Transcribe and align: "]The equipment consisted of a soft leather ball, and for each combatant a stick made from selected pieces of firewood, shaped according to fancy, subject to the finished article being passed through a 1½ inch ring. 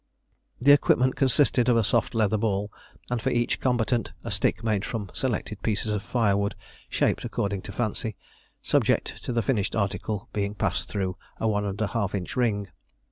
"]The 0.67 0.71
equipment 0.71 1.15
consisted 1.15 1.69
of 1.69 1.77
a 1.77 1.83
soft 1.83 2.15
leather 2.15 2.35
ball, 2.35 2.71
and 3.11 3.21
for 3.21 3.29
each 3.29 3.59
combatant 3.59 4.13
a 4.23 4.31
stick 4.31 4.63
made 4.63 4.83
from 4.83 5.11
selected 5.13 5.61
pieces 5.61 5.91
of 5.91 6.01
firewood, 6.01 6.55
shaped 6.89 7.23
according 7.23 7.61
to 7.61 7.71
fancy, 7.71 8.15
subject 8.63 9.23
to 9.23 9.31
the 9.31 9.43
finished 9.43 9.75
article 9.75 10.27
being 10.33 10.55
passed 10.55 10.89
through 10.89 11.17
a 11.39 11.45
1½ 11.45 12.15
inch 12.15 12.35
ring. 12.35 12.69